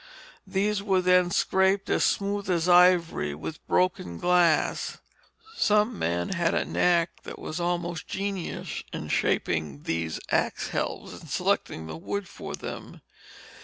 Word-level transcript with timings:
These 0.47 0.81
were 0.81 0.99
then 0.99 1.29
scraped 1.29 1.87
as 1.91 2.03
smooth 2.03 2.49
as 2.49 2.67
ivory 2.67 3.35
with 3.35 3.63
broken 3.67 4.17
glass. 4.17 4.97
Some 5.55 5.99
men 5.99 6.29
had 6.29 6.55
a 6.55 6.65
knack 6.65 7.21
that 7.21 7.37
was 7.37 7.59
almost 7.59 8.07
genius 8.07 8.83
in 8.91 9.09
shaping 9.09 9.83
these 9.83 10.19
axe 10.31 10.69
helves 10.69 11.13
and 11.13 11.29
selecting 11.29 11.85
the 11.85 11.97
wood 11.97 12.27
for 12.27 12.55
them. 12.55 13.01